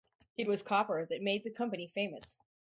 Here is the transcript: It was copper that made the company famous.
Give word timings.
It 0.35 0.47
was 0.47 0.63
copper 0.63 1.05
that 1.05 1.21
made 1.21 1.43
the 1.43 1.51
company 1.51 1.85
famous. 1.87 2.35